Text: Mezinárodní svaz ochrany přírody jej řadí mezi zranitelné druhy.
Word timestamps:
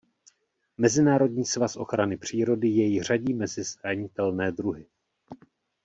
Mezinárodní 0.77 1.45
svaz 1.45 1.75
ochrany 1.77 2.17
přírody 2.17 2.67
jej 2.67 3.01
řadí 3.03 3.33
mezi 3.33 3.63
zranitelné 3.63 4.51
druhy. 4.51 4.85